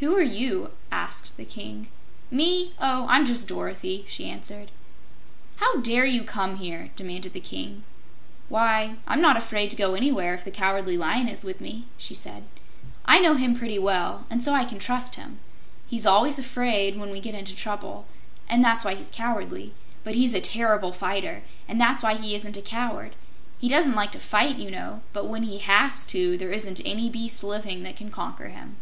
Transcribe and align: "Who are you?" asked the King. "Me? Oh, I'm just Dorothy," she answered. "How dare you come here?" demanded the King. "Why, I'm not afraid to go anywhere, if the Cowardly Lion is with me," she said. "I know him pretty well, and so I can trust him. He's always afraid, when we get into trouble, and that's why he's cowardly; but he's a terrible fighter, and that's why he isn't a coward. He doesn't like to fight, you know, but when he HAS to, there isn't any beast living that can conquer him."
"Who 0.00 0.14
are 0.16 0.22
you?" 0.22 0.70
asked 0.92 1.36
the 1.36 1.44
King. 1.44 1.88
"Me? 2.30 2.72
Oh, 2.80 3.04
I'm 3.10 3.26
just 3.26 3.48
Dorothy," 3.48 4.06
she 4.08 4.30
answered. 4.30 4.70
"How 5.56 5.76
dare 5.80 6.06
you 6.06 6.22
come 6.22 6.56
here?" 6.56 6.90
demanded 6.96 7.32
the 7.34 7.40
King. 7.40 7.82
"Why, 8.48 8.96
I'm 9.06 9.20
not 9.20 9.36
afraid 9.36 9.70
to 9.70 9.76
go 9.76 9.92
anywhere, 9.94 10.32
if 10.34 10.44
the 10.44 10.52
Cowardly 10.52 10.96
Lion 10.96 11.28
is 11.28 11.44
with 11.44 11.60
me," 11.60 11.84
she 11.98 12.14
said. 12.14 12.44
"I 13.04 13.18
know 13.18 13.34
him 13.34 13.54
pretty 13.56 13.78
well, 13.78 14.24
and 14.30 14.42
so 14.42 14.54
I 14.54 14.64
can 14.64 14.78
trust 14.78 15.16
him. 15.16 15.40
He's 15.86 16.06
always 16.06 16.38
afraid, 16.38 16.96
when 16.96 17.10
we 17.10 17.20
get 17.20 17.34
into 17.34 17.54
trouble, 17.56 18.06
and 18.48 18.64
that's 18.64 18.84
why 18.84 18.94
he's 18.94 19.10
cowardly; 19.10 19.74
but 20.04 20.14
he's 20.14 20.32
a 20.32 20.40
terrible 20.40 20.92
fighter, 20.92 21.42
and 21.66 21.78
that's 21.80 22.02
why 22.04 22.14
he 22.14 22.34
isn't 22.36 22.56
a 22.56 22.62
coward. 22.62 23.16
He 23.58 23.68
doesn't 23.68 23.96
like 23.96 24.12
to 24.12 24.20
fight, 24.20 24.56
you 24.56 24.70
know, 24.70 25.02
but 25.12 25.28
when 25.28 25.42
he 25.42 25.58
HAS 25.58 26.06
to, 26.06 26.38
there 26.38 26.52
isn't 26.52 26.80
any 26.86 27.10
beast 27.10 27.42
living 27.44 27.82
that 27.82 27.96
can 27.96 28.10
conquer 28.10 28.48
him." 28.48 28.76